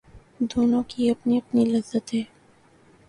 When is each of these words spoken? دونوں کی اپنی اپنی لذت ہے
دونوں 0.49 0.81
کی 0.89 1.09
اپنی 1.09 1.37
اپنی 1.37 1.65
لذت 1.65 2.13
ہے 2.13 2.23